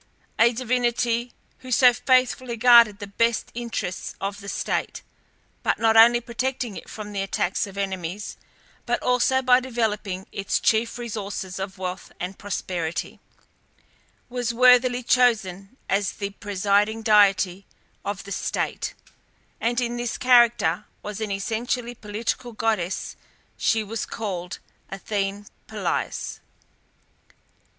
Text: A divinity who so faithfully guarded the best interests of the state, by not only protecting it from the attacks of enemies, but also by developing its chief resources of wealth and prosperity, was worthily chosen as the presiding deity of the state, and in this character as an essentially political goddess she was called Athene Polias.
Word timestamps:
A 0.39 0.51
divinity 0.51 1.31
who 1.59 1.71
so 1.71 1.93
faithfully 1.93 2.57
guarded 2.57 2.97
the 2.97 3.05
best 3.05 3.51
interests 3.53 4.15
of 4.19 4.39
the 4.39 4.49
state, 4.49 5.03
by 5.61 5.75
not 5.77 5.95
only 5.95 6.19
protecting 6.19 6.75
it 6.75 6.89
from 6.89 7.11
the 7.13 7.21
attacks 7.21 7.67
of 7.67 7.77
enemies, 7.77 8.35
but 8.87 8.99
also 9.03 9.43
by 9.43 9.59
developing 9.59 10.25
its 10.31 10.59
chief 10.59 10.97
resources 10.97 11.59
of 11.59 11.77
wealth 11.77 12.11
and 12.19 12.39
prosperity, 12.39 13.19
was 14.27 14.51
worthily 14.55 15.03
chosen 15.03 15.77
as 15.87 16.13
the 16.13 16.31
presiding 16.31 17.03
deity 17.03 17.67
of 18.03 18.23
the 18.23 18.31
state, 18.31 18.95
and 19.59 19.79
in 19.79 19.97
this 19.97 20.17
character 20.17 20.85
as 21.05 21.21
an 21.21 21.29
essentially 21.29 21.93
political 21.93 22.53
goddess 22.53 23.15
she 23.55 23.83
was 23.83 24.07
called 24.07 24.57
Athene 24.89 25.45
Polias. 25.67 26.39